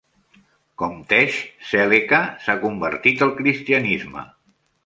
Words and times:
Com 0.81 0.95
Tesh, 1.11 1.37
Selleca 1.73 2.23
s'ha 2.47 2.57
convertit 2.67 3.25
al 3.27 3.35
cristianisme. 3.43 4.29